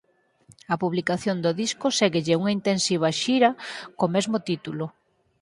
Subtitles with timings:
[0.73, 3.49] Á publicación do disco séguelle unha intensiva xira
[3.97, 4.85] co mesmo título.